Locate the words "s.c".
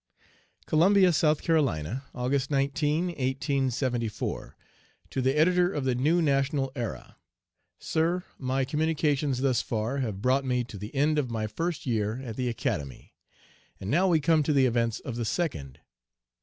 1.09-1.27